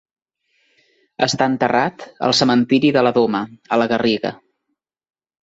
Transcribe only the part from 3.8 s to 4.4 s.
la Garriga.